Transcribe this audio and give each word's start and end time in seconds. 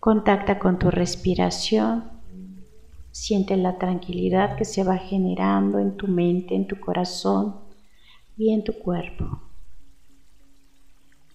Contacta 0.00 0.58
con 0.58 0.78
tu 0.78 0.90
respiración. 0.90 2.04
Siente 3.10 3.58
la 3.58 3.76
tranquilidad 3.76 4.56
que 4.56 4.64
se 4.64 4.82
va 4.82 4.96
generando 4.96 5.78
en 5.78 5.98
tu 5.98 6.08
mente, 6.08 6.54
en 6.54 6.66
tu 6.66 6.80
corazón 6.80 7.56
y 8.38 8.54
en 8.54 8.64
tu 8.64 8.72
cuerpo. 8.78 9.42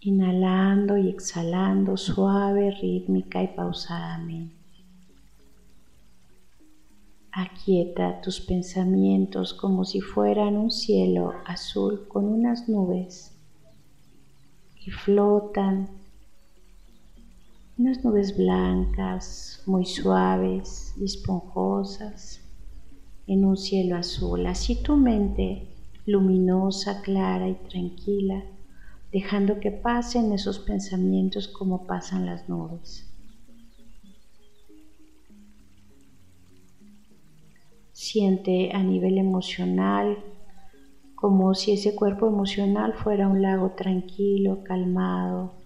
Inhalando 0.01 0.97
y 0.97 1.09
exhalando 1.09 1.95
suave, 1.95 2.71
rítmica 2.71 3.43
y 3.43 3.49
pausadamente. 3.49 4.55
Aquieta 7.31 8.19
tus 8.21 8.41
pensamientos 8.41 9.53
como 9.53 9.85
si 9.85 10.01
fueran 10.01 10.57
un 10.57 10.71
cielo 10.71 11.33
azul 11.45 12.07
con 12.07 12.25
unas 12.25 12.67
nubes 12.67 13.31
y 14.83 14.89
flotan 14.89 16.04
unas 17.77 18.05
nubes 18.05 18.37
blancas, 18.37 19.61
muy 19.65 19.85
suaves 19.85 20.95
y 20.97 21.03
esponjosas 21.03 22.41
en 23.27 23.43
un 23.43 23.57
cielo 23.57 23.97
azul. 23.97 24.45
Así 24.47 24.81
tu 24.81 24.95
mente 24.95 25.67
luminosa, 26.05 27.01
clara 27.01 27.49
y 27.49 27.55
tranquila, 27.55 28.43
dejando 29.11 29.59
que 29.59 29.71
pasen 29.71 30.31
esos 30.31 30.59
pensamientos 30.59 31.49
como 31.49 31.85
pasan 31.85 32.25
las 32.25 32.47
nubes. 32.47 33.11
Siente 37.91 38.71
a 38.73 38.83
nivel 38.83 39.17
emocional 39.17 40.17
como 41.15 41.55
si 41.55 41.73
ese 41.73 41.95
cuerpo 41.95 42.27
emocional 42.27 42.93
fuera 42.93 43.27
un 43.27 43.41
lago 43.41 43.71
tranquilo, 43.71 44.63
calmado, 44.63 45.64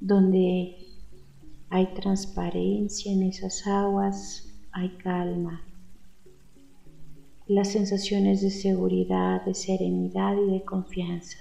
donde 0.00 0.76
hay 1.70 1.86
transparencia 1.94 3.12
en 3.12 3.24
esas 3.24 3.66
aguas, 3.66 4.48
hay 4.72 4.90
calma. 4.90 5.62
Las 7.46 7.72
sensaciones 7.72 8.42
de 8.42 8.50
seguridad, 8.50 9.44
de 9.44 9.54
serenidad 9.54 10.36
y 10.36 10.52
de 10.52 10.64
confianza. 10.64 11.38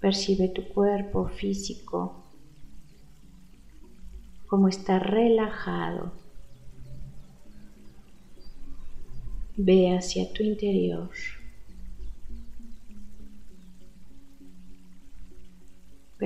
Percibe 0.00 0.48
tu 0.48 0.68
cuerpo 0.68 1.28
físico 1.28 2.24
como 4.48 4.68
está 4.68 4.98
relajado. 4.98 6.12
Ve 9.56 9.94
hacia 9.94 10.32
tu 10.32 10.42
interior. 10.42 11.10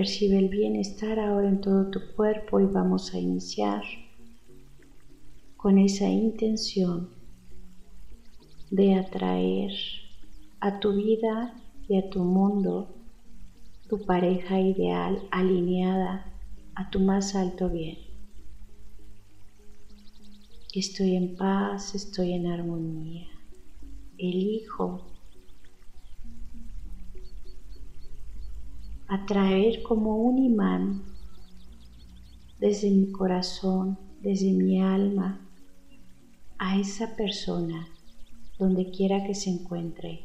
Percibe 0.03 0.36
el 0.36 0.48
bienestar 0.48 1.20
ahora 1.20 1.48
en 1.48 1.61
todo 1.61 1.89
tu 1.92 2.00
cuerpo 2.17 2.58
y 2.58 2.67
vamos 2.67 3.14
a 3.14 3.20
iniciar 3.20 3.84
con 5.56 5.78
esa 5.78 6.09
intención 6.09 7.09
de 8.72 8.97
atraer 8.97 9.70
a 10.59 10.81
tu 10.81 10.92
vida 10.94 11.55
y 11.89 11.98
a 11.98 12.11
tu 12.11 12.25
mundo 12.25 12.89
tu 13.89 14.05
pareja 14.05 14.59
ideal 14.59 15.22
alineada 15.31 16.27
a 16.75 16.91
tu 16.91 16.98
más 16.98 17.37
alto 17.37 17.70
bien. 17.70 17.98
Estoy 20.75 21.14
en 21.14 21.37
paz, 21.37 21.94
estoy 21.94 22.33
en 22.33 22.48
armonía. 22.48 23.28
Elijo 24.19 25.12
atraer 29.12 29.83
como 29.83 30.17
un 30.17 30.39
imán 30.39 31.03
desde 32.59 32.91
mi 32.91 33.12
corazón, 33.12 33.99
desde 34.23 34.53
mi 34.53 34.81
alma, 34.81 35.39
a 36.56 36.78
esa 36.81 37.15
persona 37.15 37.89
donde 38.59 38.91
quiera 38.91 39.22
que 39.22 39.34
se 39.34 39.51
encuentre, 39.51 40.22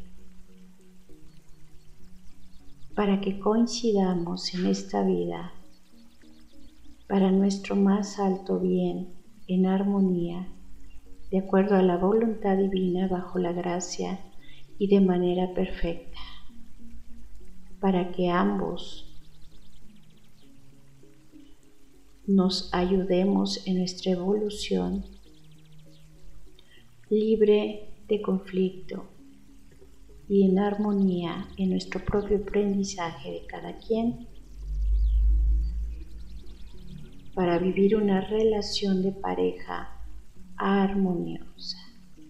para 2.95 3.19
que 3.19 3.39
coincidamos 3.39 4.53
en 4.53 4.67
esta 4.67 5.03
vida, 5.03 5.51
para 7.09 7.29
nuestro 7.29 7.75
más 7.75 8.19
alto 8.19 8.57
bien, 8.57 9.09
en 9.49 9.65
armonía, 9.65 10.47
de 11.29 11.39
acuerdo 11.39 11.75
a 11.75 11.81
la 11.81 11.97
voluntad 11.97 12.55
divina 12.55 13.09
bajo 13.09 13.37
la 13.37 13.51
gracia 13.51 14.21
y 14.79 14.87
de 14.87 15.01
manera 15.01 15.53
perfecta 15.53 16.36
para 17.79 18.11
que 18.11 18.29
ambos 18.29 19.07
nos 22.25 22.73
ayudemos 22.73 23.65
en 23.65 23.77
nuestra 23.77 24.11
evolución 24.11 25.05
libre 27.09 27.89
de 28.07 28.21
conflicto 28.21 29.05
y 30.27 30.43
en 30.43 30.59
armonía 30.59 31.47
en 31.57 31.69
nuestro 31.69 32.03
propio 32.03 32.37
aprendizaje 32.37 33.31
de 33.31 33.45
cada 33.47 33.77
quien 33.77 34.27
para 37.33 37.59
vivir 37.59 37.95
una 37.95 38.19
relación 38.19 39.03
de 39.03 39.11
pareja 39.11 40.01
armoniosa, 40.57 41.77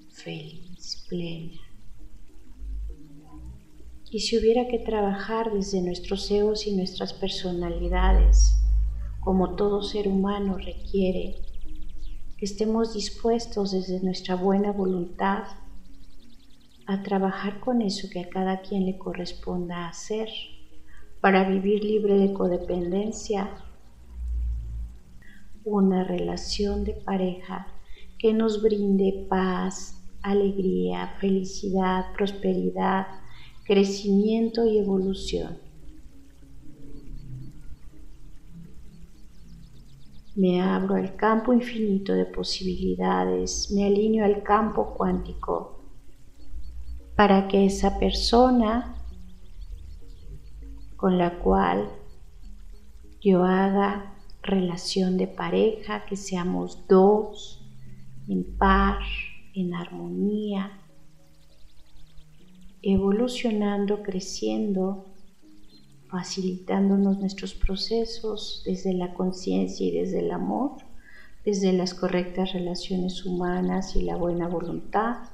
feliz, 0.10 1.06
plena. 1.08 1.67
Y 4.18 4.22
si 4.22 4.36
hubiera 4.36 4.68
que 4.68 4.80
trabajar 4.80 5.54
desde 5.54 5.80
nuestros 5.80 6.32
egos 6.32 6.66
y 6.66 6.76
nuestras 6.76 7.14
personalidades, 7.14 8.60
como 9.20 9.56
todo 9.56 9.84
ser 9.84 10.08
humano 10.08 10.58
requiere, 10.58 11.36
que 12.36 12.46
estemos 12.46 12.96
dispuestos 12.96 13.74
desde 13.74 14.02
nuestra 14.02 14.34
buena 14.34 14.72
voluntad 14.72 15.44
a 16.88 17.04
trabajar 17.04 17.60
con 17.60 17.84
eso 17.84 18.08
que 18.12 18.22
a 18.22 18.28
cada 18.28 18.62
quien 18.62 18.88
le 18.88 18.98
corresponda 18.98 19.88
hacer 19.88 20.30
para 21.22 21.48
vivir 21.48 21.84
libre 21.84 22.18
de 22.18 22.34
codependencia, 22.34 23.52
una 25.64 26.04
relación 26.04 26.86
de 26.86 26.94
pareja 26.94 27.68
que 28.18 28.34
nos 28.34 28.64
brinde 28.64 29.28
paz, 29.30 30.04
alegría, 30.24 31.16
felicidad, 31.20 32.06
prosperidad, 32.18 33.06
crecimiento 33.68 34.66
y 34.66 34.78
evolución. 34.78 35.58
Me 40.38 40.62
abro 40.62 40.96
al 40.96 41.16
campo 41.18 41.52
infinito 41.52 42.14
de 42.14 42.26
posibilidades, 42.26 43.70
me 43.72 43.86
alineo 43.86 44.24
al 44.24 44.42
campo 44.42 44.94
cuántico 44.96 45.82
para 47.16 47.48
que 47.48 47.66
esa 47.66 48.00
persona 48.00 48.96
con 50.96 51.18
la 51.18 51.40
cual 51.40 51.90
yo 53.20 53.44
haga 53.44 54.14
relación 54.44 55.18
de 55.18 55.28
pareja, 55.28 56.06
que 56.06 56.16
seamos 56.16 56.88
dos, 56.88 57.68
en 58.30 58.46
paz, 58.58 59.00
en 59.54 59.74
armonía, 59.74 60.87
evolucionando, 62.82 64.04
creciendo, 64.04 65.06
facilitándonos 66.10 67.20
nuestros 67.20 67.54
procesos 67.54 68.64
desde 68.66 68.94
la 68.94 69.14
conciencia 69.14 69.86
y 69.86 69.92
desde 69.92 70.20
el 70.20 70.32
amor, 70.32 70.78
desde 71.44 71.74
las 71.74 71.94
correctas 71.94 72.54
relaciones 72.54 73.26
humanas 73.26 73.96
y 73.96 74.04
la 74.04 74.16
buena 74.16 74.48
voluntad. 74.48 75.30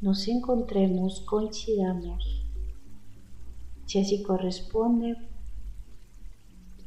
Nos 0.00 0.28
encontremos, 0.28 1.20
coincidamos, 1.20 2.46
si 3.86 3.98
así 3.98 4.22
corresponde, 4.22 5.16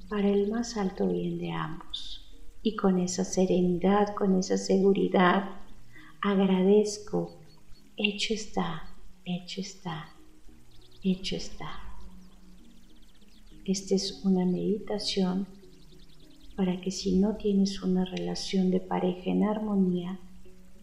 para 0.10 0.30
el 0.30 0.50
más 0.50 0.78
alto 0.78 1.08
bien 1.08 1.38
de 1.38 1.52
ambos. 1.52 2.20
Y 2.62 2.76
con 2.76 3.00
esa 3.00 3.26
serenidad, 3.26 4.16
con 4.16 4.38
esa 4.38 4.58
seguridad, 4.58 5.58
agradezco 6.22 7.43
hecho 7.98 8.34
está, 8.34 8.84
hecho 9.24 9.62
está, 9.62 10.10
hecho 11.04 11.36
está. 11.36 11.80
Esta 13.66 13.96
es 13.96 14.24
una 14.24 14.46
meditación 14.46 15.48
para 16.56 16.82
que 16.82 16.92
si 16.92 17.18
no 17.18 17.38
tienes 17.38 17.82
una 17.82 18.06
relación 18.06 18.72
de 18.72 18.80
pareja 18.80 19.30
en 19.30 19.44
armonía, 19.44 20.20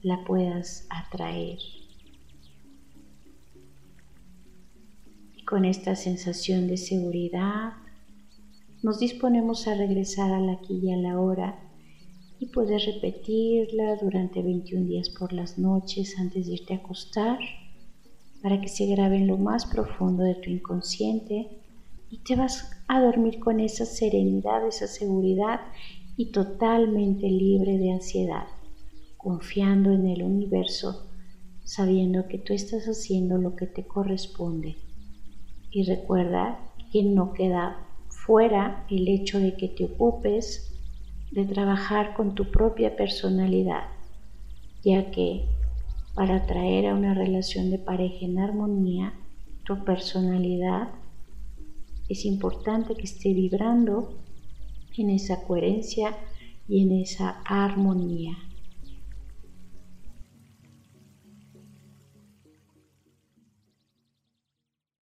la 0.03 0.25
puedas 0.25 0.87
atraer. 0.89 1.59
Y 5.37 5.45
con 5.45 5.65
esta 5.65 5.97
sensación 5.97 6.69
de 6.69 6.77
seguridad, 6.77 7.73
nos 8.83 8.99
disponemos 8.99 9.67
a 9.69 9.75
regresar 9.75 10.33
a 10.33 10.41
la 10.41 10.53
aquí 10.53 10.81
y 10.83 10.93
a 10.93 10.97
la 10.97 11.21
hora 11.21 11.70
y 12.41 12.47
puedes 12.47 12.87
repetirla 12.87 13.97
durante 13.97 14.43
21 14.43 14.87
días 14.87 15.11
por 15.11 15.35
las 15.35 15.59
noches 15.59 16.19
antes 16.19 16.47
de 16.47 16.55
irte 16.55 16.73
a 16.73 16.79
acostar 16.79 17.39
para 18.43 18.63
que 18.63 18.69
se 18.69 18.87
grabe 18.87 19.17
en 19.17 19.27
lo 19.27 19.37
más 19.37 19.67
profundo 19.67 20.23
de 20.25 20.37
tu 20.37 20.49
inconsciente 20.49 21.49
y 22.09 22.19
te 22.19 22.37
vas 22.37 22.71
a 22.89 23.03
dormir 23.03 23.41
con 23.41 23.61
esa 23.61 23.85
serenidad, 23.85 24.67
esa 24.67 24.87
seguridad 24.87 25.61
y 26.17 26.33
totalmente 26.33 27.29
libre 27.29 27.77
de 27.77 27.93
ansiedad, 27.93 28.47
confiando 29.19 29.93
en 29.93 30.07
el 30.07 30.23
universo, 30.23 31.11
sabiendo 31.65 32.27
que 32.27 32.39
tú 32.39 32.55
estás 32.55 32.87
haciendo 32.87 33.37
lo 33.37 33.55
que 33.55 33.67
te 33.67 33.85
corresponde. 33.85 34.77
Y 35.71 35.85
recuerda 35.85 36.59
que 36.91 37.03
no 37.03 37.35
queda 37.35 37.87
fuera 38.09 38.87
el 38.91 39.07
hecho 39.09 39.39
de 39.39 39.57
que 39.57 39.69
te 39.69 39.85
ocupes 39.85 40.71
de 41.31 41.45
trabajar 41.45 42.15
con 42.15 42.35
tu 42.35 42.51
propia 42.51 42.97
personalidad, 42.97 43.85
ya 44.83 45.11
que 45.11 45.47
para 46.15 46.47
traer 46.47 46.87
a 46.87 46.95
una 46.95 47.15
relación 47.15 47.71
de 47.71 47.79
pareja 47.79 48.25
en 48.27 48.39
armonía, 48.39 49.15
tu 49.65 49.85
personalidad 49.85 50.89
es 52.09 52.25
importante 52.25 52.95
que 52.97 53.05
esté 53.05 53.33
vibrando 53.33 54.19
en 54.97 55.11
esa 55.11 55.45
coherencia 55.45 56.17
y 56.69 56.83
en 56.83 56.93
esa 57.01 57.41
armonía. 57.45 58.37